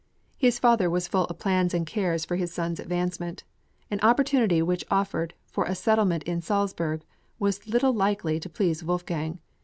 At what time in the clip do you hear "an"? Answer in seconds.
3.91-3.99